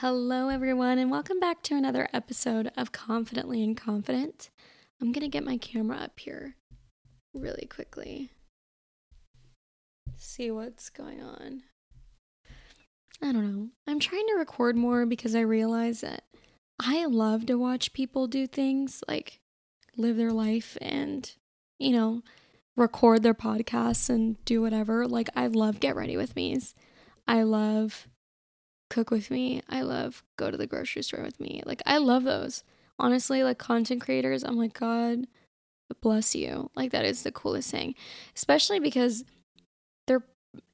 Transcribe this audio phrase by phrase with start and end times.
[0.00, 4.48] Hello, everyone, and welcome back to another episode of Confidently Inconfident.
[5.00, 6.54] I'm going to get my camera up here
[7.34, 8.30] really quickly.
[10.14, 11.62] See what's going on.
[13.20, 13.70] I don't know.
[13.88, 16.22] I'm trying to record more because I realize that
[16.78, 19.40] I love to watch people do things like
[19.96, 21.28] live their life and,
[21.80, 22.22] you know,
[22.76, 25.08] record their podcasts and do whatever.
[25.08, 26.76] Like, I love Get Ready With Me's.
[27.26, 28.06] I love
[28.90, 29.62] cook with me.
[29.68, 31.62] I love go to the grocery store with me.
[31.64, 32.62] Like I love those.
[32.98, 35.26] Honestly, like content creators, I'm like God
[36.00, 36.70] bless you.
[36.74, 37.94] Like that is the coolest thing.
[38.36, 39.24] Especially because
[40.06, 40.24] they're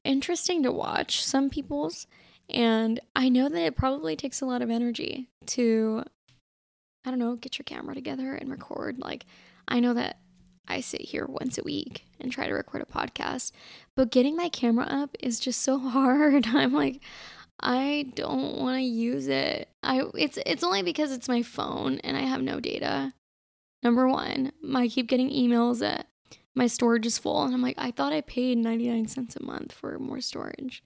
[0.03, 2.07] interesting to watch some people's
[2.49, 6.03] and I know that it probably takes a lot of energy to
[7.05, 8.99] I don't know, get your camera together and record.
[8.99, 9.25] Like
[9.67, 10.17] I know that
[10.67, 13.51] I sit here once a week and try to record a podcast,
[13.95, 16.47] but getting my camera up is just so hard.
[16.47, 17.01] I'm like
[17.59, 19.69] I don't want to use it.
[19.81, 23.13] I it's it's only because it's my phone and I have no data.
[23.83, 26.07] Number 1, I keep getting emails that
[26.55, 29.71] my storage is full and I'm like I thought I paid 99 cents a month
[29.71, 30.83] for more storage.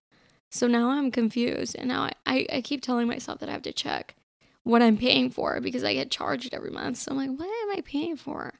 [0.51, 3.61] So now I'm confused and now I, I, I keep telling myself that I have
[3.63, 4.15] to check
[4.63, 6.97] what I'm paying for because I get charged every month.
[6.97, 8.53] So I'm like, what am I paying for?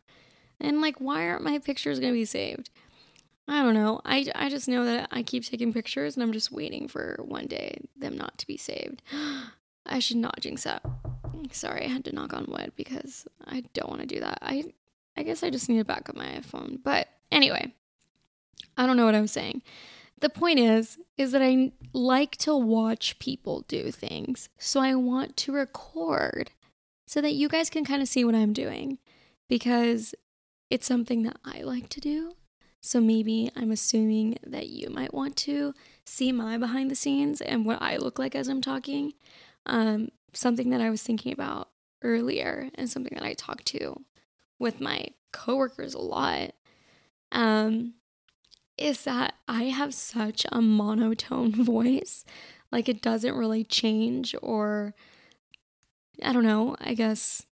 [0.60, 2.70] And like, why aren't my pictures gonna be saved?
[3.50, 4.00] I don't know.
[4.06, 7.48] I, I just know that I keep taking pictures and I'm just waiting for one
[7.48, 9.02] day them not to be saved.
[9.88, 10.86] I should not jinx that.
[11.52, 14.38] Sorry, I had to knock on wood because I don't want to do that.
[14.44, 14.66] I
[15.18, 16.78] I guess I just need to back up my iPhone.
[16.84, 17.74] But anyway,
[18.78, 19.64] I don't know what I was saying.
[20.20, 24.50] The point is is that I like to watch people do things.
[24.60, 26.52] So I want to record
[27.08, 29.00] so that you guys can kind of see what I'm doing
[29.48, 30.14] because
[30.70, 32.36] it's something that I like to do
[32.82, 35.74] so maybe I'm assuming that you might want to
[36.06, 39.14] see my behind the scenes and what I look like as I'm talking.
[39.66, 41.70] Um, something that I was thinking about
[42.02, 44.02] earlier and something that I talk to
[44.58, 46.52] with my coworkers a lot
[47.32, 47.96] um,
[48.78, 52.26] is that I have such a monotone voice.
[52.72, 54.94] Like it doesn't really change, or
[56.24, 57.46] I don't know, I guess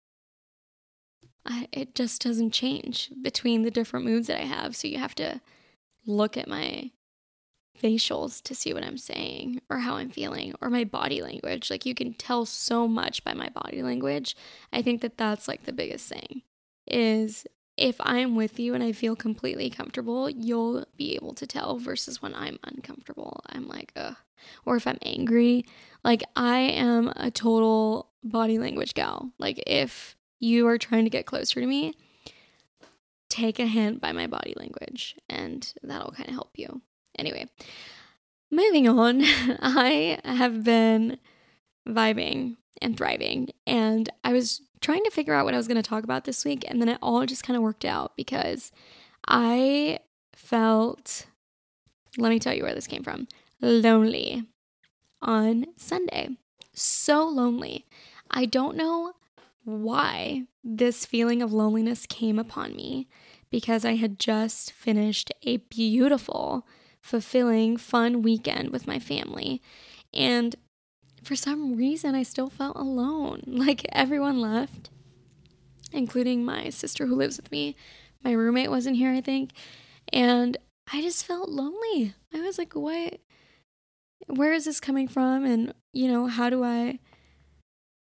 [1.48, 4.76] I, it just doesn't change between the different moods that I have.
[4.76, 5.40] So you have to
[6.06, 6.90] look at my
[7.82, 11.70] facials to see what I'm saying or how I'm feeling or my body language.
[11.70, 14.36] Like you can tell so much by my body language.
[14.72, 16.42] I think that that's like the biggest thing
[16.86, 21.78] is if I'm with you and I feel completely comfortable, you'll be able to tell
[21.78, 23.40] versus when I'm uncomfortable.
[23.46, 24.16] I'm like, ugh.
[24.66, 25.64] Or if I'm angry,
[26.04, 29.32] like I am a total body language gal.
[29.38, 31.94] Like if you are trying to get closer to me,
[33.28, 36.82] take a hint by my body language, and that'll kind of help you.
[37.18, 37.46] Anyway,
[38.50, 41.18] moving on, I have been
[41.88, 45.88] vibing and thriving, and I was trying to figure out what I was going to
[45.88, 48.70] talk about this week, and then it all just kind of worked out because
[49.26, 49.98] I
[50.34, 51.26] felt,
[52.16, 53.26] let me tell you where this came from
[53.60, 54.44] lonely
[55.20, 56.30] on Sunday.
[56.72, 57.86] So lonely.
[58.30, 59.14] I don't know
[59.68, 63.06] why this feeling of loneliness came upon me
[63.50, 66.66] because I had just finished a beautiful,
[67.02, 69.60] fulfilling, fun weekend with my family.
[70.14, 70.56] And
[71.22, 73.42] for some reason, I still felt alone.
[73.46, 74.90] Like everyone left,
[75.92, 77.76] including my sister who lives with me.
[78.24, 79.50] My roommate wasn't here, I think.
[80.12, 80.56] And
[80.90, 82.14] I just felt lonely.
[82.32, 83.20] I was like, what?
[84.26, 85.44] Where is this coming from?
[85.44, 87.00] And, you know, how do I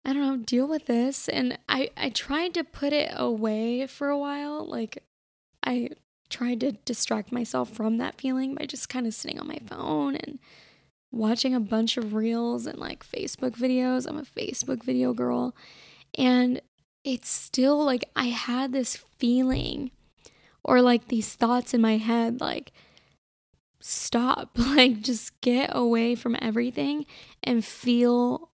[0.05, 1.29] I don't know, deal with this.
[1.29, 4.65] And I, I tried to put it away for a while.
[4.65, 5.03] Like,
[5.65, 5.89] I
[6.29, 10.15] tried to distract myself from that feeling by just kind of sitting on my phone
[10.15, 10.39] and
[11.11, 14.07] watching a bunch of reels and like Facebook videos.
[14.07, 15.55] I'm a Facebook video girl.
[16.17, 16.61] And
[17.03, 19.91] it's still like I had this feeling
[20.63, 22.71] or like these thoughts in my head like,
[23.79, 27.05] stop, like, just get away from everything
[27.43, 28.49] and feel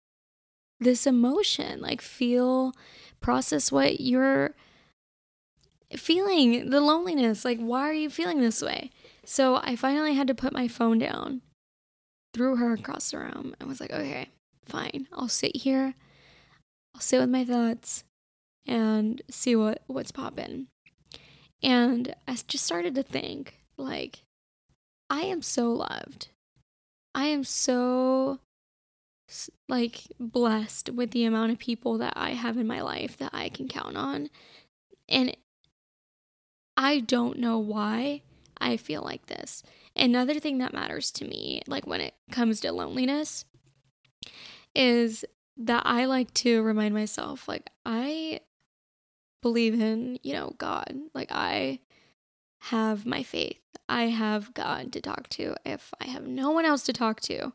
[0.79, 2.73] this emotion, like feel,
[3.21, 4.55] process what you're
[5.95, 7.45] feeling, the loneliness.
[7.45, 8.91] Like, why are you feeling this way?
[9.25, 11.41] So I finally had to put my phone down,
[12.33, 14.29] threw her across the room, and was like, okay,
[14.65, 15.07] fine.
[15.13, 15.95] I'll sit here,
[16.93, 18.03] I'll sit with my thoughts
[18.67, 20.67] and see what, what's popping.
[21.63, 24.19] And I just started to think, like,
[25.09, 26.29] I am so loved.
[27.13, 28.39] I am so
[29.67, 33.49] like blessed with the amount of people that I have in my life that I
[33.49, 34.29] can count on.
[35.09, 35.35] And
[36.77, 38.21] I don't know why
[38.59, 39.63] I feel like this.
[39.95, 43.45] Another thing that matters to me, like when it comes to loneliness,
[44.75, 45.23] is
[45.57, 48.41] that I like to remind myself like I
[49.41, 50.93] believe in, you know, God.
[51.13, 51.79] Like I
[52.61, 53.61] have my faith.
[53.87, 55.55] I have God to talk to.
[55.63, 57.53] If I have no one else to talk to,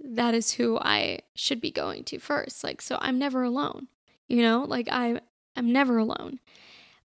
[0.00, 2.64] that is who I should be going to first.
[2.64, 3.88] Like so I'm never alone.
[4.28, 4.64] You know?
[4.66, 5.20] Like I
[5.56, 6.40] I'm never alone.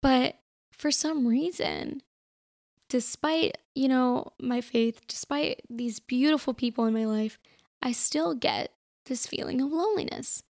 [0.01, 0.35] But
[0.71, 2.01] for some reason,
[2.89, 7.39] despite, you know, my faith, despite these beautiful people in my life,
[7.81, 8.71] I still get
[9.05, 10.43] this feeling of loneliness.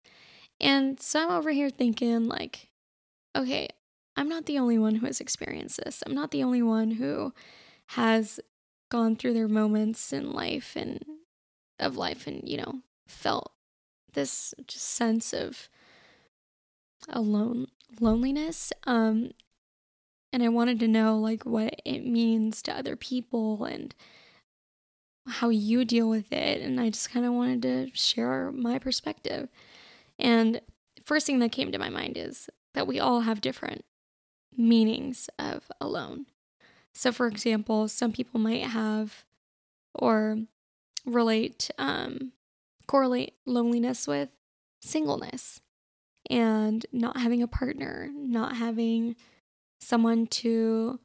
[0.59, 2.69] And so I'm over here thinking, like,
[3.35, 3.69] okay,
[4.15, 6.03] I'm not the only one who has experienced this.
[6.05, 7.33] I'm not the only one who
[7.87, 8.39] has
[8.89, 11.03] gone through their moments in life and
[11.79, 13.51] of life and, you know, felt
[14.13, 15.69] this just sense of
[17.09, 17.67] alone
[17.99, 18.71] loneliness.
[18.85, 19.31] Um
[20.33, 23.95] and I wanted to know like what it means to other people and
[25.27, 26.61] how you deal with it.
[26.61, 29.49] And I just kind of wanted to share my perspective.
[30.19, 30.61] And
[31.05, 33.85] first thing that came to my mind is that we all have different
[34.57, 36.25] meanings of alone.
[36.93, 39.25] So, for example, some people might have
[39.93, 40.39] or
[41.05, 42.31] relate, um,
[42.87, 44.29] correlate loneliness with
[44.81, 45.61] singleness
[46.29, 49.15] and not having a partner, not having
[49.79, 50.99] someone to,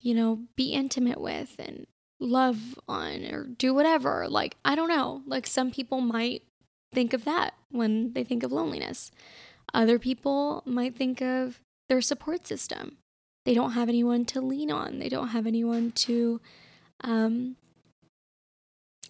[0.00, 1.86] you know, be intimate with and
[2.20, 4.26] love on or do whatever.
[4.28, 5.22] Like, I don't know.
[5.26, 6.42] Like, some people might
[6.92, 9.10] think of that when they think of loneliness.
[9.74, 12.98] Other people might think of their support system.
[13.44, 16.40] They don't have anyone to lean on, they don't have anyone to,
[17.02, 17.56] um,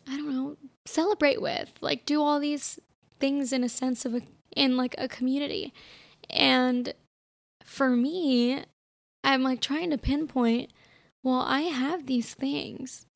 [0.09, 1.73] I don't know, celebrate with.
[1.81, 2.79] Like, do all these
[3.21, 4.23] things in a sense of a,
[4.57, 5.73] in like a community.
[6.29, 6.95] And
[7.65, 8.65] for me,
[9.25, 10.71] I'm like trying to pinpoint
[11.23, 13.07] well, I have these things.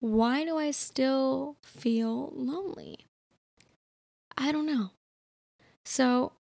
[0.00, 3.06] Why do I still feel lonely?
[4.36, 4.90] I don't know.
[5.84, 6.32] So,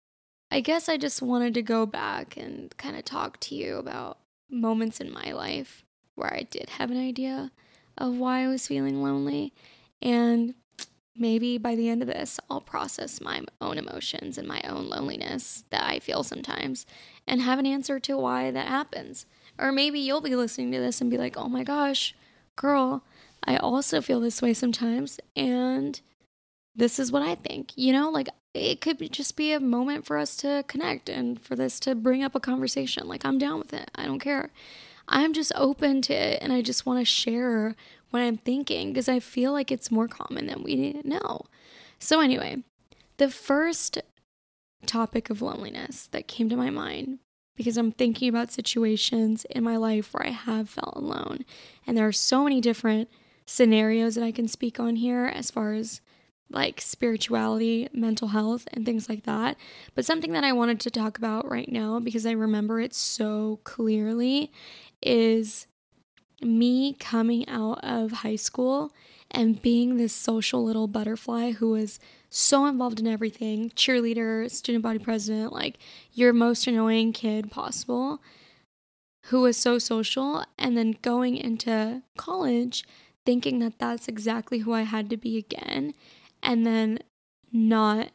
[0.50, 4.18] I guess I just wanted to go back and kind of talk to you about
[4.50, 5.84] moments in my life
[6.16, 7.52] where I did have an idea
[7.98, 9.54] of why I was feeling lonely.
[10.02, 10.56] And
[11.16, 15.64] maybe by the end of this, I'll process my own emotions and my own loneliness
[15.70, 16.86] that I feel sometimes
[17.28, 19.26] and have an answer to why that happens.
[19.58, 22.14] Or maybe you'll be listening to this and be like, oh my gosh,
[22.56, 23.04] girl,
[23.44, 25.20] I also feel this way sometimes.
[25.36, 26.00] And
[26.76, 27.72] this is what I think.
[27.76, 31.56] You know, like it could just be a moment for us to connect and for
[31.56, 33.08] this to bring up a conversation.
[33.08, 33.92] Like, I'm down with it.
[33.96, 34.52] I don't care.
[35.08, 37.76] I'm just open to it and I just want to share
[38.12, 41.42] what I'm thinking because I feel like it's more common than we know.
[42.00, 42.64] So, anyway,
[43.18, 44.00] the first
[44.86, 47.20] topic of loneliness that came to my mind
[47.56, 51.46] because I'm thinking about situations in my life where I have felt alone.
[51.88, 53.10] And there are so many different
[53.46, 56.02] scenarios that I can speak on here as far as
[56.50, 59.58] like spirituality, mental health, and things like that.
[59.96, 63.60] But something that I wanted to talk about right now because I remember it so
[63.64, 64.52] clearly
[65.02, 65.68] is
[66.42, 68.92] me coming out of high school
[69.32, 72.00] and being this social little butterfly who was
[72.30, 75.78] so involved in everything cheerleader, student body president, like
[76.14, 78.22] your most annoying kid possible,
[79.26, 82.86] who was so social, and then going into college
[83.26, 85.96] thinking that that's exactly who I had to be again,
[86.44, 87.00] and then
[87.52, 88.10] not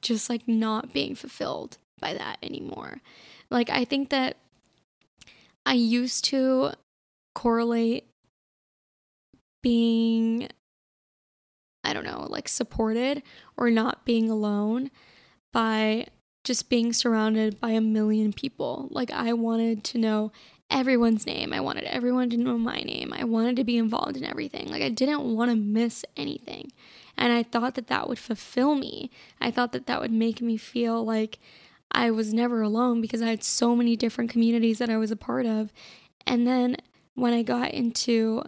[0.00, 3.00] just like not being fulfilled by that anymore.
[3.50, 4.36] Like, I think that
[5.66, 6.72] I used to
[7.34, 8.06] correlate
[9.62, 10.48] being
[11.84, 13.22] I don't know, like supported
[13.56, 14.90] or not being alone
[15.52, 16.06] by
[16.42, 18.88] just being surrounded by a million people.
[18.90, 20.32] Like I wanted to know
[20.70, 21.52] everyone's name.
[21.52, 23.12] I wanted everyone to know my name.
[23.14, 24.68] I wanted to be involved in everything.
[24.68, 26.72] Like I didn't want to miss anything.
[27.16, 29.10] And I thought that that would fulfill me.
[29.40, 31.38] I thought that that would make me feel like
[31.94, 35.16] I was never alone because I had so many different communities that I was a
[35.16, 35.72] part of.
[36.26, 36.76] And then
[37.14, 38.42] when I got into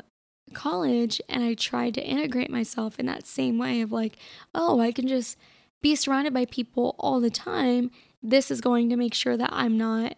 [0.53, 4.19] college and I tried to integrate myself in that same way of like,
[4.55, 5.37] oh, I can just
[5.83, 7.91] be surrounded by people all the time.
[8.23, 10.17] This is going to make sure that I'm not,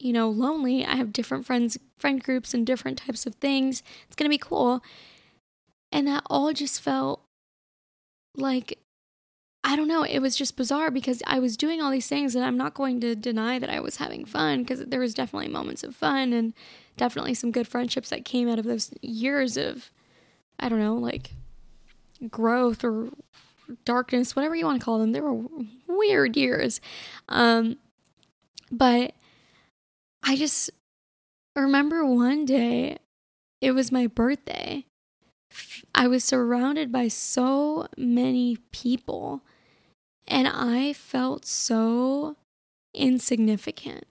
[0.00, 0.84] you know, lonely.
[0.84, 3.82] I have different friends, friend groups, and different types of things.
[4.06, 4.82] It's going to be cool.
[5.92, 7.22] And that all just felt
[8.36, 8.78] like
[9.62, 12.44] I don't know, it was just bizarre because I was doing all these things and
[12.44, 15.84] I'm not going to deny that I was having fun because there was definitely moments
[15.84, 16.54] of fun and
[16.96, 19.90] definitely some good friendships that came out of those years of
[20.58, 21.32] I don't know, like
[22.30, 23.10] growth or
[23.84, 25.12] darkness, whatever you want to call them.
[25.12, 25.40] They were
[25.86, 26.80] weird years.
[27.28, 27.76] Um
[28.72, 29.12] but
[30.22, 30.70] I just
[31.54, 32.98] remember one day
[33.60, 34.86] it was my birthday
[35.94, 39.42] I was surrounded by so many people
[40.30, 42.36] and I felt so
[42.94, 44.04] insignificant.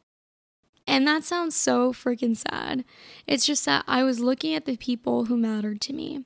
[0.85, 2.83] And that sounds so freaking sad.
[3.25, 6.25] It's just that I was looking at the people who mattered to me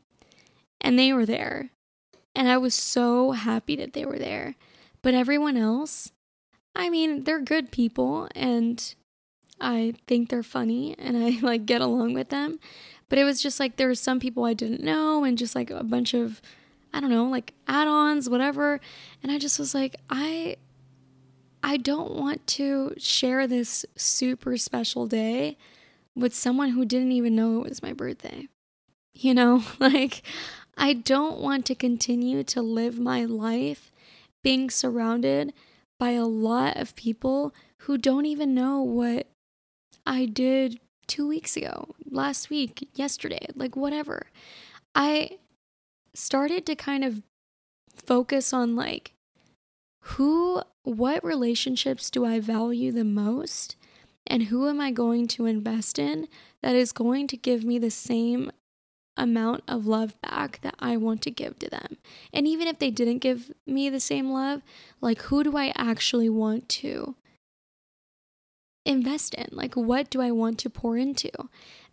[0.81, 1.69] and they were there.
[2.35, 4.55] And I was so happy that they were there.
[5.03, 6.11] But everyone else,
[6.75, 8.95] I mean, they're good people and
[9.61, 12.59] I think they're funny and I like get along with them.
[13.09, 15.69] But it was just like there were some people I didn't know and just like
[15.69, 16.41] a bunch of
[16.93, 18.79] I don't know, like add-ons, whatever.
[19.21, 20.57] And I just was like, I
[21.65, 25.57] I don't want to share this super special day
[26.13, 28.47] with someone who didn't even know it was my birthday.
[29.13, 30.21] You know, like
[30.77, 33.91] I don't want to continue to live my life
[34.43, 35.53] being surrounded
[35.99, 39.27] by a lot of people who don't even know what
[40.05, 44.27] I did two weeks ago, last week, yesterday, like whatever.
[44.95, 45.37] I
[46.13, 47.21] started to kind of
[47.95, 49.13] focus on like
[50.01, 53.75] who, what relationships do I value the most?
[54.27, 56.27] And who am I going to invest in
[56.61, 58.51] that is going to give me the same
[59.15, 61.97] amount of love back that I want to give to them.
[62.33, 64.61] And even if they didn't give me the same love,
[65.01, 67.15] like who do I actually want to
[68.85, 69.47] invest in?
[69.51, 71.31] Like what do I want to pour into?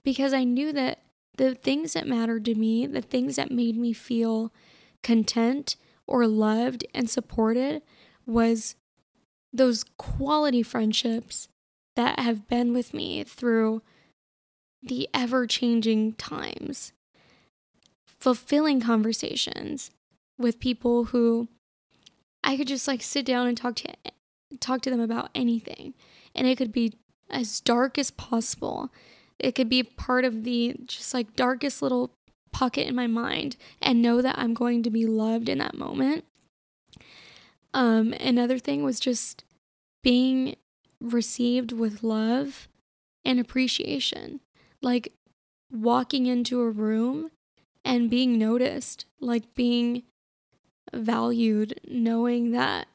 [0.03, 1.01] Because I knew that
[1.41, 4.53] the things that mattered to me, the things that made me feel
[5.03, 7.81] content or loved and supported
[8.27, 8.75] was
[9.51, 11.49] those quality friendships
[11.97, 13.81] that have been with me through
[14.83, 16.93] the ever changing times
[18.19, 19.91] fulfilling conversations
[20.39, 21.49] with people who
[22.45, 23.95] I could just like sit down and talk to
[24.61, 25.95] talk to them about anything.
[26.35, 26.93] And it could be
[27.31, 28.93] as dark as possible.
[29.41, 32.13] It could be part of the just like darkest little
[32.53, 36.25] pocket in my mind and know that I'm going to be loved in that moment.
[37.73, 39.45] Um another thing was just
[40.03, 40.57] being
[41.01, 42.69] received with love
[43.25, 44.41] and appreciation.
[44.83, 45.13] Like
[45.73, 47.31] walking into a room
[47.85, 50.03] and being noticed, like being
[50.93, 52.89] valued, knowing that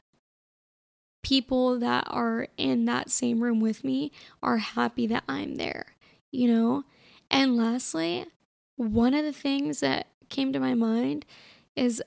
[1.22, 4.12] people that are in that same room with me
[4.42, 5.95] are happy that I'm there,
[6.32, 6.84] you know?
[7.30, 8.26] And lastly,
[8.76, 11.24] one of the things that came to my mind
[11.74, 12.02] is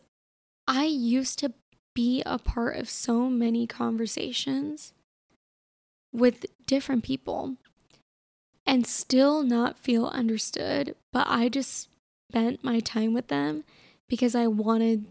[0.67, 1.53] I used to
[1.93, 4.93] be a part of so many conversations
[6.13, 7.57] with different people
[8.65, 11.89] and still not feel understood, but I just
[12.29, 13.63] spent my time with them
[14.07, 15.05] because I wanted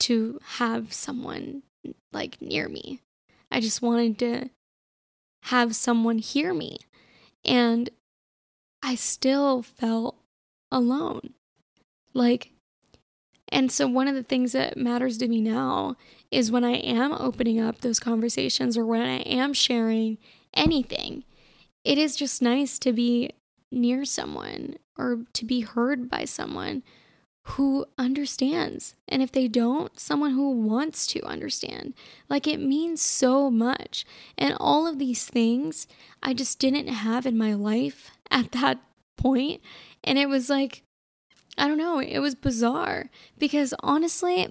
[0.00, 1.62] to have someone
[2.12, 3.00] like near me.
[3.50, 4.50] I just wanted to
[5.44, 6.78] have someone hear me.
[7.44, 7.90] And
[8.82, 10.16] I still felt
[10.70, 11.34] alone.
[12.14, 12.52] Like,
[13.48, 15.96] and so one of the things that matters to me now
[16.30, 20.18] is when I am opening up those conversations or when I am sharing
[20.54, 21.24] anything,
[21.84, 23.30] it is just nice to be
[23.72, 26.82] near someone or to be heard by someone
[27.44, 28.94] who understands.
[29.08, 31.94] And if they don't, someone who wants to understand.
[32.28, 34.04] Like it means so much.
[34.36, 35.86] And all of these things
[36.22, 38.78] I just didn't have in my life at that
[39.16, 39.60] point.
[40.04, 40.82] And it was like,
[41.58, 44.48] I don't know, it was bizarre because honestly,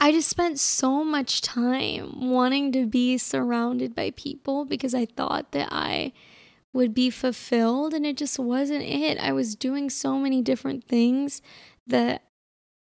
[0.00, 5.52] I just spent so much time wanting to be surrounded by people because I thought
[5.52, 6.12] that I
[6.72, 9.18] would be fulfilled and it just wasn't it.
[9.18, 11.42] I was doing so many different things
[11.86, 12.22] that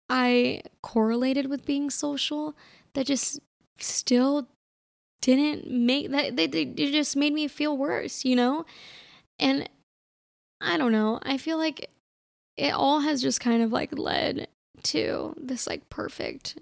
[0.08, 2.56] I correlated with being social
[2.94, 3.38] that just
[3.78, 4.48] still
[5.20, 8.64] didn't make that they, they just made me feel worse, you know?
[9.38, 9.68] And
[10.60, 11.20] I don't know.
[11.22, 11.90] I feel like
[12.56, 14.48] it all has just kind of like led
[14.84, 16.58] to this like perfect,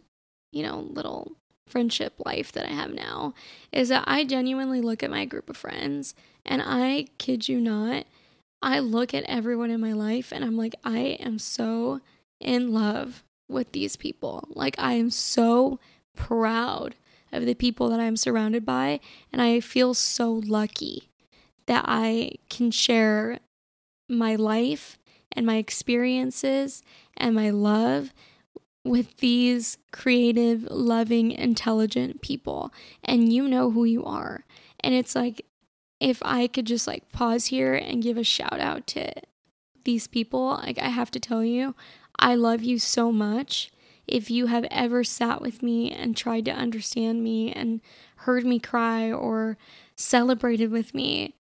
[0.52, 1.32] you know, little
[1.68, 3.34] friendship life that I have now
[3.72, 8.06] is that I genuinely look at my group of friends and I kid you not,
[8.62, 12.00] I look at everyone in my life and I'm like, I am so
[12.40, 14.48] in love with these people.
[14.50, 15.78] Like, I am so
[16.16, 16.94] proud
[17.34, 19.00] of the people that I'm surrounded by.
[19.32, 21.10] And I feel so lucky
[21.66, 23.40] that I can share
[24.08, 24.98] my life
[25.32, 26.82] and my experiences
[27.16, 28.12] and my love
[28.84, 32.72] with these creative, loving, intelligent people.
[33.02, 34.44] And you know who you are.
[34.80, 35.46] And it's like,
[36.00, 39.10] if I could just like pause here and give a shout out to
[39.84, 41.74] these people, like I have to tell you,
[42.18, 43.70] I love you so much.
[44.06, 47.80] If you have ever sat with me and tried to understand me and
[48.16, 49.56] heard me cry or
[49.96, 51.34] celebrated with me,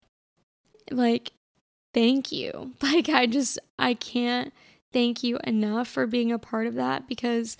[0.90, 1.32] like
[1.94, 2.72] thank you.
[2.82, 4.52] Like, I just, I can't
[4.92, 7.56] thank you enough for being a part of that because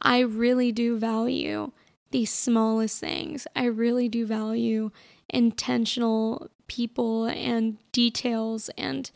[0.00, 1.70] I really do value
[2.10, 3.46] the smallest things.
[3.54, 4.90] I really do value
[5.28, 9.10] intentional people and details and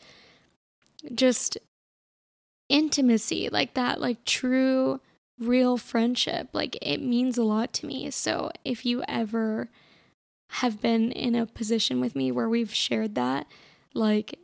[1.13, 1.57] just
[2.69, 5.01] intimacy like that, like true,
[5.41, 6.49] real friendship.
[6.53, 8.09] Like it means a lot to me.
[8.11, 9.69] So if you ever
[10.51, 13.47] have been in a position with me where we've shared that,
[13.93, 14.37] like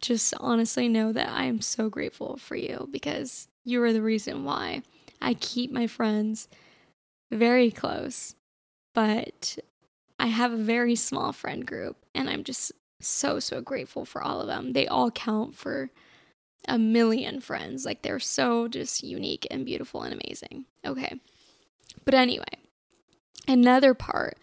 [0.00, 4.44] just honestly know that I am so grateful for you because you are the reason
[4.44, 4.82] why
[5.22, 6.48] I keep my friends
[7.30, 8.34] very close.
[8.94, 9.58] But
[10.18, 14.40] I have a very small friend group and I'm just so, so grateful for all
[14.40, 14.72] of them.
[14.72, 15.90] They all count for
[16.68, 17.84] a million friends.
[17.84, 20.66] Like they're so just unique and beautiful and amazing.
[20.84, 21.20] Okay.
[22.04, 22.44] But anyway,
[23.46, 24.38] another part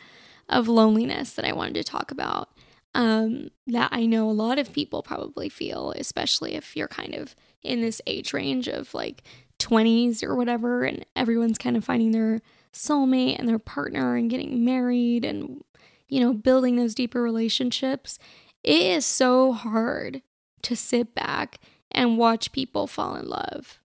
[0.50, 2.50] of loneliness that I wanted to talk about
[2.94, 7.36] um, that I know a lot of people probably feel, especially if you're kind of
[7.64, 9.24] in this age range of like
[9.60, 12.42] 20s or whatever, and everyone's kind of finding their
[12.74, 15.64] soulmate and their partner and getting married and,
[16.10, 18.20] you know, building those deeper relationships.
[18.64, 20.22] It is so hard
[20.64, 21.60] to sit back
[21.92, 23.80] and watch people fall in love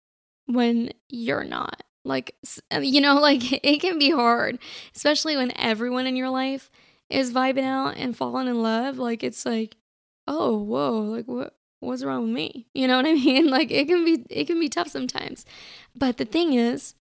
[0.46, 1.82] when you're not.
[2.04, 2.34] Like,
[2.80, 4.58] you know, like it can be hard,
[4.94, 6.70] especially when everyone in your life
[7.08, 8.98] is vibing out and falling in love.
[8.98, 9.76] Like, it's like,
[10.26, 11.54] oh, whoa, like what?
[11.80, 12.66] What's wrong with me?
[12.74, 13.48] You know what I mean?
[13.50, 15.44] Like it can be it can be tough sometimes.
[15.96, 16.94] But the thing is,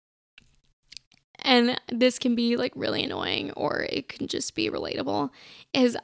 [1.38, 5.30] and this can be like really annoying or it can just be relatable,
[5.74, 5.96] is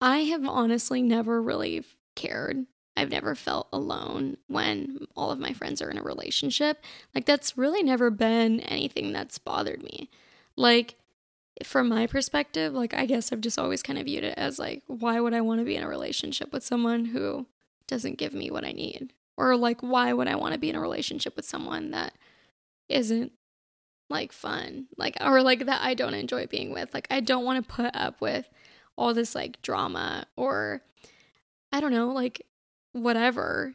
[0.00, 1.84] I have honestly never really
[2.16, 2.66] cared
[2.96, 6.82] I've never felt alone when all of my friends are in a relationship.
[7.14, 10.10] Like, that's really never been anything that's bothered me.
[10.56, 10.94] Like,
[11.62, 14.82] from my perspective, like, I guess I've just always kind of viewed it as like,
[14.86, 17.46] why would I want to be in a relationship with someone who
[17.86, 19.12] doesn't give me what I need?
[19.36, 22.14] Or like, why would I want to be in a relationship with someone that
[22.88, 23.32] isn't
[24.08, 24.86] like fun?
[24.96, 26.94] Like, or like that I don't enjoy being with?
[26.94, 28.48] Like, I don't want to put up with
[28.96, 30.82] all this like drama or
[31.72, 32.42] I don't know, like
[32.94, 33.74] whatever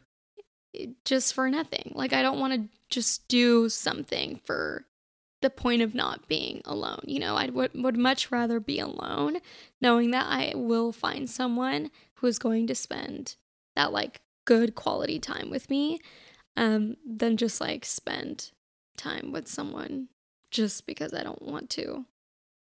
[1.04, 1.92] just for nothing.
[1.94, 4.86] Like, I don't want to just do something for
[5.42, 7.02] the point of not being alone.
[7.06, 9.38] You know, I would, would much rather be alone
[9.80, 13.36] knowing that I will find someone who is going to spend
[13.76, 16.00] that like good quality time with me
[16.56, 18.50] um, than just like spend
[18.96, 20.08] time with someone
[20.50, 22.04] just because I don't want to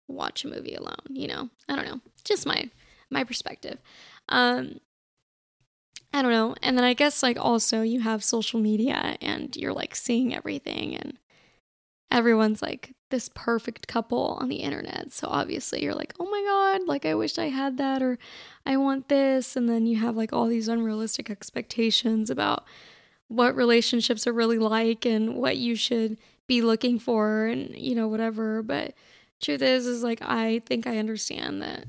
[0.08, 1.50] watch a movie alone, you know?
[1.68, 2.02] I don't know.
[2.24, 2.70] Just my
[3.10, 3.80] my perspective.
[4.30, 4.80] Um
[6.14, 6.56] I don't know.
[6.64, 10.96] And then I guess like also you have social media and you're like seeing everything
[10.96, 11.18] and
[12.12, 15.12] everyone's like this perfect couple on the internet.
[15.12, 18.18] So obviously you're like, "Oh my god, like I wish I had that or
[18.66, 22.66] I want this." And then you have like all these unrealistic expectations about
[23.28, 28.08] what relationships are really like and what you should be looking for and you know
[28.08, 28.94] whatever, but
[29.42, 31.86] truth is is like I think I understand that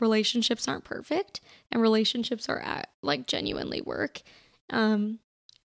[0.00, 4.22] relationships aren't perfect and relationships are at like genuinely work
[4.70, 5.18] um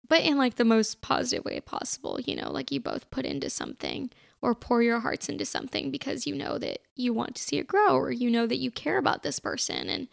[0.08, 3.50] but in like the most positive way possible you know like you both put into
[3.50, 4.10] something
[4.42, 7.68] or pour your hearts into something because you know that you want to see it
[7.68, 10.08] grow or you know that you care about this person and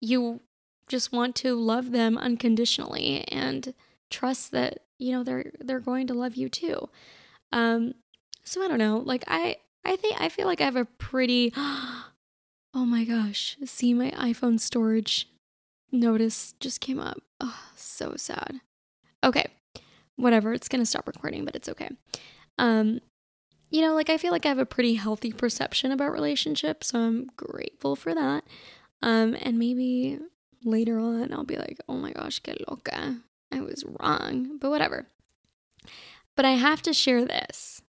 [0.00, 0.40] you
[0.88, 3.72] just want to love them unconditionally and
[4.10, 6.88] trust that you know they're they're going to love you too.
[7.52, 7.94] Um
[8.44, 11.52] so i don't know like i i think i feel like i have a pretty
[12.74, 13.56] Oh my gosh.
[13.64, 15.28] See, my iPhone storage
[15.90, 17.18] notice just came up.
[17.40, 18.60] Oh, so sad.
[19.22, 19.46] Okay.
[20.16, 20.54] Whatever.
[20.54, 21.90] It's going to stop recording, but it's okay.
[22.58, 23.00] Um,
[23.70, 26.98] you know, like I feel like I have a pretty healthy perception about relationships, so
[26.98, 28.44] I'm grateful for that.
[29.02, 30.18] Um, and maybe
[30.64, 33.18] later on I'll be like, oh my gosh, que loca.
[33.50, 35.06] I was wrong, but whatever.
[36.36, 37.82] But I have to share this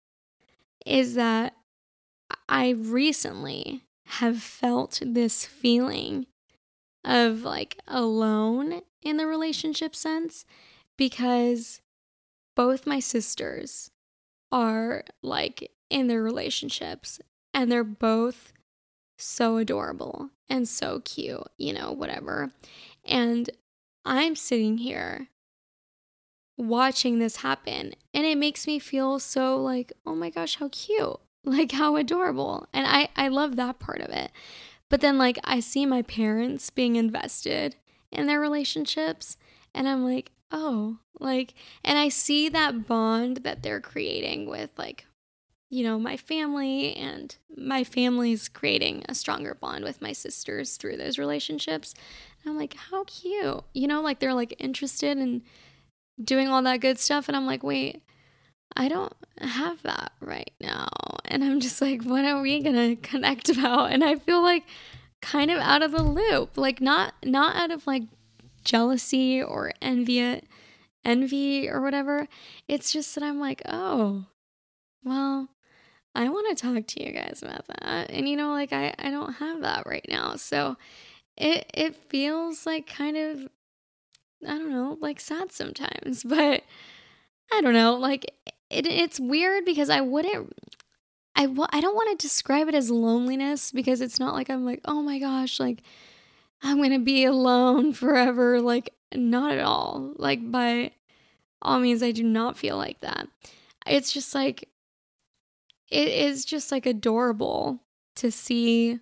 [0.86, 1.54] is that
[2.48, 3.82] I recently
[4.14, 6.26] have felt this feeling
[7.04, 10.44] of like alone in the relationship sense
[10.96, 11.80] because
[12.56, 13.90] both my sisters
[14.52, 17.20] are like in their relationships
[17.54, 18.52] and they're both
[19.16, 22.50] so adorable and so cute, you know, whatever.
[23.04, 23.48] And
[24.04, 25.28] I'm sitting here
[26.56, 31.20] watching this happen and it makes me feel so like, oh my gosh, how cute.
[31.44, 32.68] Like how adorable.
[32.72, 34.30] And I I love that part of it.
[34.88, 37.76] But then like I see my parents being invested
[38.10, 39.36] in their relationships
[39.74, 45.06] and I'm like, "Oh, like and I see that bond that they're creating with like
[45.70, 50.96] you know, my family and my family's creating a stronger bond with my sisters through
[50.96, 51.94] those relationships.
[52.42, 53.62] And I'm like, how cute.
[53.72, 55.42] You know, like they're like interested in
[56.22, 57.28] doing all that good stuff.
[57.28, 58.02] And I'm like, wait,
[58.76, 60.88] I don't have that right now.
[61.24, 63.92] And I'm just like, what are we going to connect about?
[63.92, 64.64] And I feel like
[65.20, 66.56] kind of out of the loop.
[66.56, 68.04] Like not not out of like
[68.64, 70.40] jealousy or envy
[71.04, 72.28] envy or whatever.
[72.68, 74.26] It's just that I'm like, "Oh,
[75.04, 75.48] well,
[76.14, 78.10] I want to talk to you guys about that.
[78.10, 80.36] And you know, like I, I don't have that right now.
[80.36, 80.76] So
[81.36, 83.48] it it feels like kind of
[84.46, 86.62] I don't know, like sad sometimes, but
[87.52, 88.32] I don't know, like
[88.70, 90.54] it, it's weird because I wouldn't
[91.36, 94.80] I, I don't want to describe it as loneliness because it's not like I'm like,
[94.84, 95.82] "Oh my gosh, like
[96.62, 100.12] I'm going to be alone forever." Like not at all.
[100.16, 100.92] Like by
[101.62, 103.28] all means I do not feel like that.
[103.86, 104.68] It's just like
[105.90, 107.80] it is just like adorable
[108.16, 109.00] to see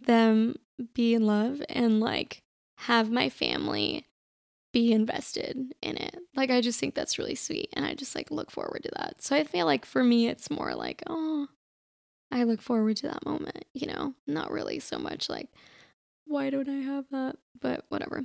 [0.00, 0.56] them
[0.94, 2.42] be in love and like
[2.78, 4.06] have my family
[4.72, 6.16] be invested in it.
[6.34, 9.22] Like I just think that's really sweet and I just like look forward to that.
[9.22, 11.48] So I feel like for me it's more like, oh,
[12.30, 15.48] I look forward to that moment, you know, not really so much like
[16.26, 17.36] why don't I have that?
[17.60, 18.24] But whatever.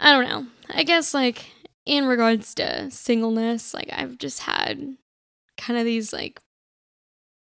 [0.00, 0.46] I don't know.
[0.70, 1.50] I guess like
[1.84, 4.96] in regards to singleness, like I've just had
[5.58, 6.40] kind of these like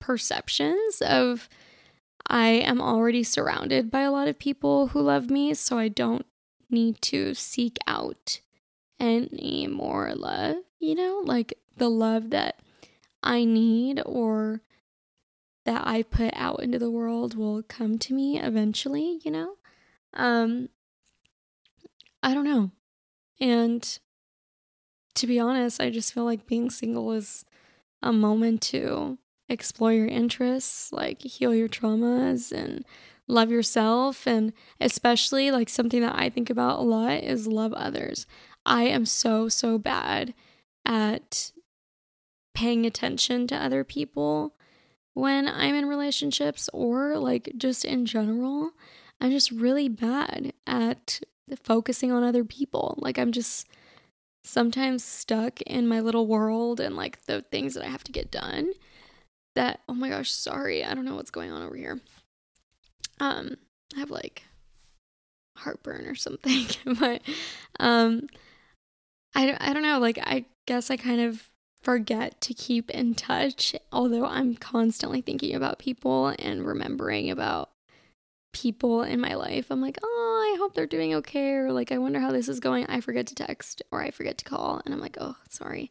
[0.00, 1.48] perceptions of
[2.26, 6.26] I am already surrounded by a lot of people who love me, so I don't
[6.74, 8.40] need to seek out
[9.00, 12.60] any more love, you know, like the love that
[13.22, 14.60] I need or
[15.64, 19.54] that I put out into the world will come to me eventually, you know?
[20.12, 20.68] Um
[22.22, 22.70] I don't know.
[23.40, 23.98] And
[25.14, 27.44] to be honest, I just feel like being single is
[28.02, 32.84] a moment to explore your interests, like heal your traumas and
[33.28, 34.26] love yourself.
[34.26, 38.26] And especially, like, something that I think about a lot is love others.
[38.66, 40.34] I am so, so bad
[40.86, 41.52] at
[42.54, 44.54] paying attention to other people
[45.14, 48.70] when I'm in relationships or like just in general.
[49.20, 51.20] I'm just really bad at
[51.62, 52.94] focusing on other people.
[52.98, 53.66] Like, I'm just
[54.44, 58.30] sometimes stuck in my little world and like the things that I have to get
[58.30, 58.72] done
[59.54, 60.84] that oh my gosh, sorry.
[60.84, 62.00] I don't know what's going on over here.
[63.20, 63.56] Um
[63.96, 64.44] I have like
[65.56, 66.66] heartburn or something,
[66.98, 67.22] but
[67.80, 68.28] um
[69.34, 71.50] I I don't know, like I guess I kind of
[71.82, 77.70] forget to keep in touch although I'm constantly thinking about people and remembering about
[78.54, 79.66] people in my life.
[79.70, 81.52] I'm like, oh, I hope they're doing okay.
[81.52, 82.86] Or like, I wonder how this is going.
[82.86, 84.80] I forget to text or I forget to call.
[84.84, 85.90] And I'm like, oh, sorry.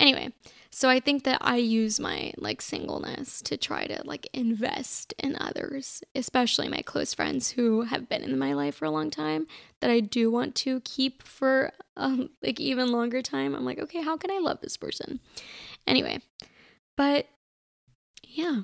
[0.00, 0.32] Anyway,
[0.70, 5.36] so I think that I use my like singleness to try to like invest in
[5.38, 9.46] others, especially my close friends who have been in my life for a long time
[9.80, 13.54] that I do want to keep for um, like even longer time.
[13.54, 15.20] I'm like, okay, how can I love this person?
[15.86, 16.20] Anyway,
[16.96, 17.26] but
[18.24, 18.62] yeah,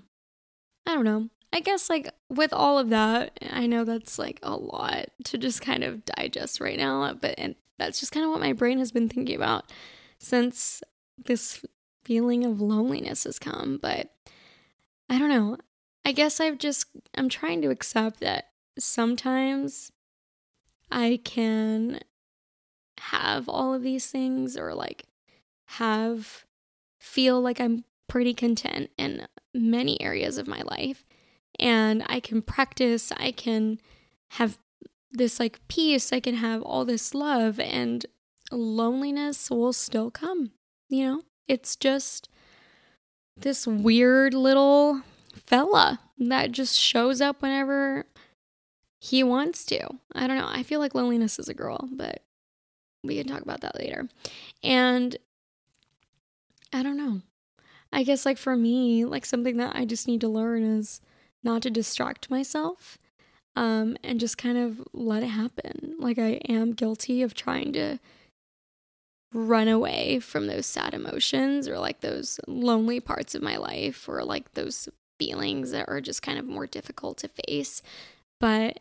[0.87, 1.29] I don't know.
[1.53, 5.61] I guess like with all of that, I know that's like a lot to just
[5.61, 8.91] kind of digest right now, but and that's just kind of what my brain has
[8.91, 9.71] been thinking about
[10.19, 10.83] since
[11.23, 11.65] this
[12.05, 14.11] feeling of loneliness has come, but
[15.09, 15.59] I don't know.
[16.05, 18.47] I guess I've just I'm trying to accept that
[18.79, 19.91] sometimes
[20.91, 22.01] I can
[22.99, 25.05] have all of these things or like
[25.67, 26.45] have
[27.01, 31.05] feel like I'm pretty content in many areas of my life
[31.59, 33.81] and I can practice, I can
[34.33, 34.59] have
[35.11, 38.05] this like peace, I can have all this love, and
[38.53, 40.53] loneliness will still come.
[40.89, 42.29] You know, it's just
[43.37, 45.03] this weird little
[45.35, 48.07] fella that just shows up whenever
[49.01, 49.81] he wants to.
[50.15, 50.49] I don't know.
[50.49, 52.23] I feel like loneliness is a girl, but
[53.05, 54.09] we can talk about that later.
[54.63, 55.17] And
[56.73, 57.21] I don't know.
[57.93, 61.01] I guess, like, for me, like, something that I just need to learn is
[61.45, 62.99] not to distract myself
[63.55, 65.95] um, and just kind of let it happen.
[65.99, 67.99] Like, I am guilty of trying to
[69.37, 74.25] run away from those sad emotions or like those lonely parts of my life or
[74.25, 77.83] like those feelings that are just kind of more difficult to face.
[78.41, 78.81] But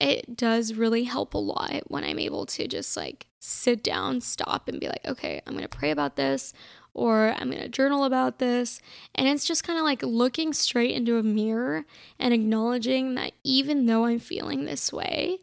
[0.00, 4.68] it does really help a lot when I'm able to just like sit down, stop,
[4.68, 6.52] and be like, okay, I'm to pray about this
[6.92, 8.80] or I'm to journal about this.
[9.14, 11.84] And it's just kind of like looking straight into a mirror
[12.18, 15.38] and acknowledging that even though I'm feeling this way,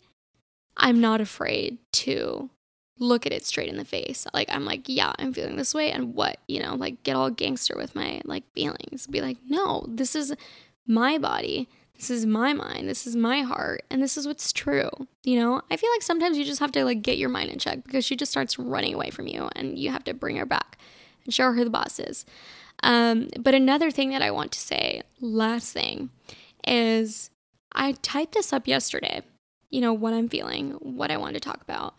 [0.75, 2.49] I'm not afraid to
[2.99, 4.25] look at it straight in the face.
[4.33, 7.29] Like I'm like, yeah, I'm feeling this way and what, you know, like get all
[7.29, 9.07] gangster with my like feelings.
[9.07, 10.33] Be like, "No, this is
[10.87, 11.67] my body.
[11.95, 12.89] This is my mind.
[12.89, 14.89] This is my heart and this is what's true."
[15.23, 15.61] You know?
[15.69, 18.05] I feel like sometimes you just have to like get your mind in check because
[18.05, 20.77] she just starts running away from you and you have to bring her back
[21.25, 22.25] and show her who the boss is.
[22.83, 26.09] Um, but another thing that I want to say, last thing,
[26.67, 27.29] is
[27.71, 29.21] I typed this up yesterday,
[29.75, 31.95] you know, what I'm feeling, what I want to talk about.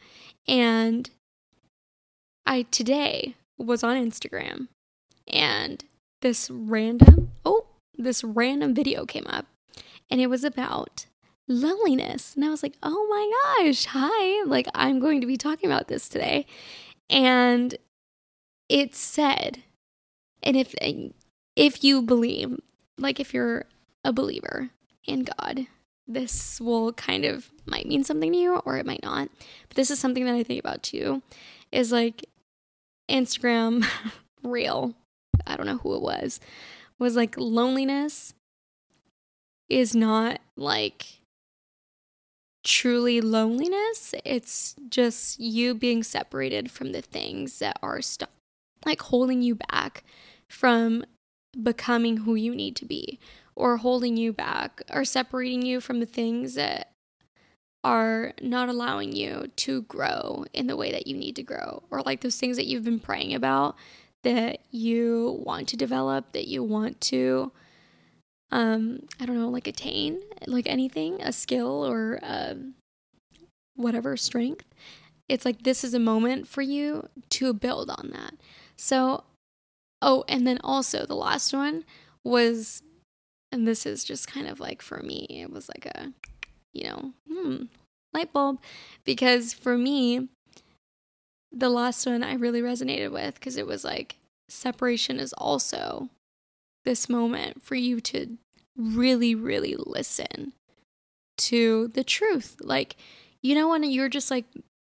[0.49, 1.11] And
[2.47, 4.69] I today was on Instagram
[5.29, 5.85] and
[6.23, 7.67] this random, oh,
[7.99, 9.45] this random video came up
[10.11, 11.05] and it was about
[11.49, 12.35] loneliness.
[12.35, 14.43] And I was like, oh my gosh, hi.
[14.47, 16.47] Like, I'm going to be talking about this today.
[17.11, 17.77] And
[18.71, 19.65] it said,
[20.43, 20.75] and if
[21.57, 22.59] if you believe,
[22.97, 23.67] like if you're
[24.03, 24.71] a believer
[25.05, 25.67] in God,
[26.07, 29.29] this will kind of might mean something to you or it might not.
[29.69, 31.23] But this is something that I think about too
[31.73, 32.25] is like
[33.11, 33.87] Instagram
[34.43, 34.95] reel.
[35.47, 36.41] I don't know who it was.
[36.99, 38.35] Was like loneliness
[39.69, 41.21] is not like
[42.65, 44.15] truly loneliness.
[44.25, 48.31] It's just you being separated from the things that are stuck
[48.85, 50.05] like holding you back
[50.49, 51.05] from
[51.61, 53.19] becoming who you need to be
[53.57, 56.93] or holding you back or separating you from the things that
[57.83, 62.03] are not allowing you to grow in the way that you need to grow or
[62.03, 63.77] like those things that you've been praying about
[64.23, 67.53] that you want to develop that you want to
[68.51, 72.75] um i don't know like attain like anything a skill or um
[73.77, 74.65] whatever strength.
[75.29, 78.35] It's like this is a moment for you to build on that.
[78.77, 79.25] So,
[80.03, 81.85] oh, and then also the last one
[82.25, 82.83] was,
[83.53, 86.13] and this is just kind of like for me, it was like a,
[86.73, 87.65] you know, hmm,
[88.13, 88.59] light bulb.
[89.05, 90.29] Because for me,
[91.53, 94.17] the last one I really resonated with because it was like
[94.49, 96.09] separation is also
[96.85, 98.37] this moment for you to
[98.77, 100.53] really, really listen
[101.39, 102.57] to the truth.
[102.61, 102.97] Like,
[103.43, 104.45] you know, when you're just like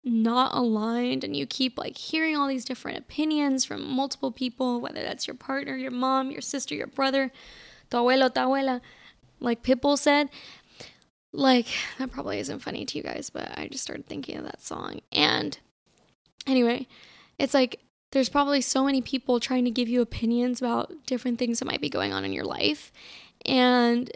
[0.05, 5.03] not aligned and you keep like hearing all these different opinions from multiple people, whether
[5.03, 7.31] that's your partner, your mom, your sister, your brother,
[7.93, 8.81] tu abuelo, tu abuela,
[9.41, 10.29] like Pitbull said.
[11.33, 14.63] Like, that probably isn't funny to you guys, but I just started thinking of that
[14.63, 15.01] song.
[15.13, 15.59] And
[16.47, 16.87] anyway,
[17.39, 17.81] it's like
[18.13, 21.81] there's probably so many people trying to give you opinions about different things that might
[21.81, 22.93] be going on in your life.
[23.47, 24.11] And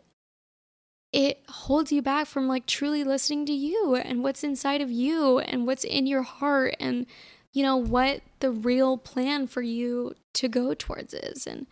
[1.12, 5.38] it holds you back from like truly listening to you and what's inside of you
[5.38, 7.06] and what's in your heart and
[7.54, 11.66] you know what the real plan for you to go towards is and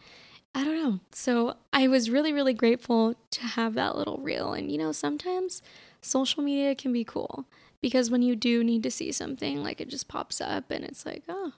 [0.55, 1.01] I don't know.
[1.13, 5.63] So I was really really grateful to have that little reel and you know sometimes
[6.01, 7.47] social media can be cool
[7.81, 11.05] because when you do need to see something like it just pops up and it's
[11.05, 11.53] like, "Oh,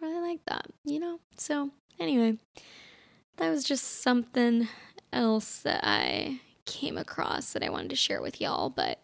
[0.00, 1.20] I really like that." You know?
[1.36, 2.38] So anyway,
[3.36, 4.68] that was just something
[5.12, 8.70] else that I came across that I wanted to share with y'all.
[8.70, 9.00] But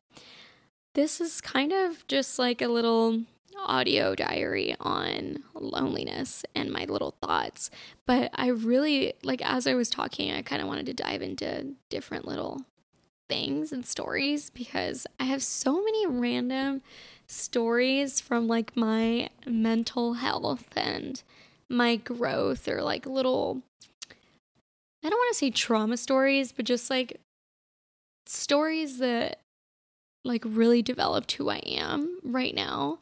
[0.94, 3.22] this is kind of just like a little
[3.64, 7.70] audio diary on loneliness and my little thoughts.
[8.06, 11.74] But I really, like, as I was talking, I kind of wanted to dive into
[11.90, 12.62] different little
[13.28, 16.82] things and stories because I have so many random
[17.26, 21.22] stories from like my mental health and
[21.68, 23.62] my growth or like little
[25.04, 27.20] I don't want to say trauma stories, but just like
[28.26, 29.40] stories that
[30.24, 32.98] like really developed who I am right now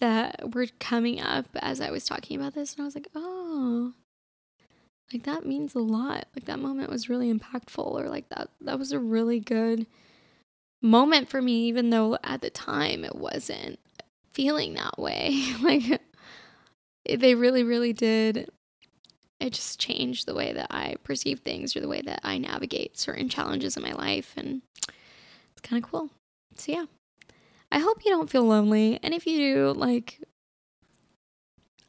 [0.00, 3.94] that were coming up as I was talking about this and I was like, "Oh,
[5.12, 6.26] like that means a lot.
[6.34, 9.86] Like that moment was really impactful or like that that was a really good
[10.82, 13.78] moment for me even though at the time it wasn't
[14.32, 15.42] feeling that way.
[15.62, 16.00] like
[17.08, 18.50] they really really did
[19.38, 22.98] it just changed the way that I perceive things or the way that I navigate
[22.98, 24.32] certain challenges in my life.
[24.36, 24.62] And
[25.52, 26.10] it's kind of cool.
[26.56, 26.86] So, yeah,
[27.70, 28.98] I hope you don't feel lonely.
[29.02, 30.20] And if you do, like,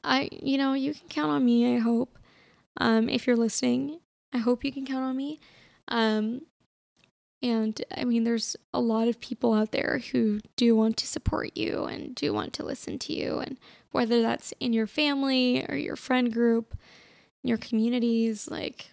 [0.04, 2.18] I, you know, you can count on me, I hope.
[2.80, 4.00] Um, if you're listening,
[4.32, 5.40] I hope you can count on me.
[5.88, 6.42] Um,
[7.42, 11.56] and I mean, there's a lot of people out there who do want to support
[11.56, 13.40] you and do want to listen to you.
[13.40, 13.58] And
[13.92, 16.76] whether that's in your family or your friend group,
[17.44, 18.90] your communities, like,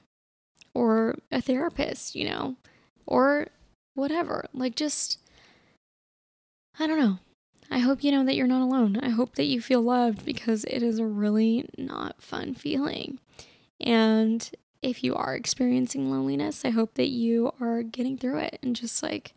[0.75, 2.57] or a therapist, you know,
[3.07, 3.49] or
[3.94, 4.47] whatever.
[4.53, 5.18] Like, just,
[6.78, 7.18] I don't know.
[7.70, 8.98] I hope you know that you're not alone.
[9.02, 13.18] I hope that you feel loved because it is a really not fun feeling.
[13.80, 14.48] And
[14.82, 19.02] if you are experiencing loneliness, I hope that you are getting through it and just
[19.02, 19.34] like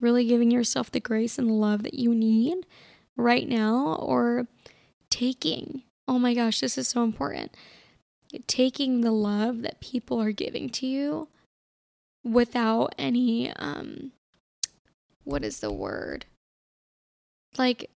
[0.00, 2.66] really giving yourself the grace and the love that you need
[3.16, 4.46] right now or
[5.08, 5.82] taking.
[6.06, 7.56] Oh my gosh, this is so important.
[8.46, 11.28] Taking the love that people are giving to you
[12.24, 14.12] without any um
[15.24, 16.26] what is the word?
[17.58, 17.90] Like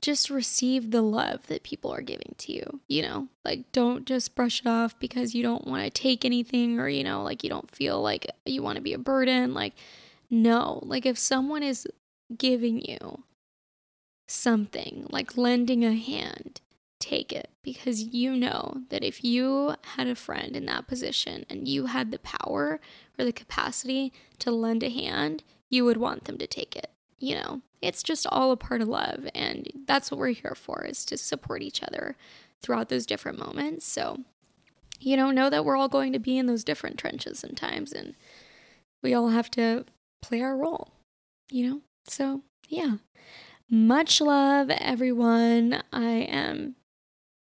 [0.00, 3.28] just receive the love that people are giving to you, you know?
[3.44, 7.04] Like don't just brush it off because you don't want to take anything or you
[7.04, 9.54] know, like you don't feel like you want to be a burden.
[9.54, 9.74] Like
[10.30, 11.86] no, like if someone is
[12.36, 13.24] giving you
[14.28, 16.60] something, like lending a hand,
[17.00, 21.66] take it because you know that if you had a friend in that position and
[21.66, 22.80] you had the power
[23.18, 26.90] or the capacity to lend a hand, you would want them to take it.
[27.18, 29.28] You know, it's just all a part of love.
[29.34, 32.16] And that's what we're here for is to support each other
[32.62, 33.86] throughout those different moments.
[33.86, 34.18] So,
[35.00, 38.14] you know, know that we're all going to be in those different trenches sometimes and
[39.02, 39.86] we all have to
[40.20, 40.92] play our role,
[41.50, 41.80] you know?
[42.06, 42.96] So, yeah.
[43.70, 45.82] Much love, everyone.
[45.92, 46.74] I am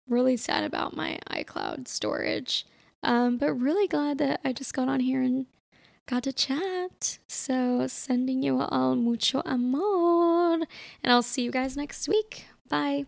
[0.09, 2.65] really sad about my iCloud storage,
[3.03, 5.45] um, but really glad that I just got on here and
[6.07, 7.19] got to chat.
[7.27, 10.53] So, sending you all mucho amor,
[11.03, 12.45] and I'll see you guys next week.
[12.67, 13.05] Bye.